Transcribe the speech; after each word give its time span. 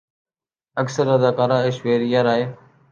اکثر 0.77 1.05
اداکارہ 1.15 1.57
ایشوریا 1.65 2.21
رائے 2.27 2.45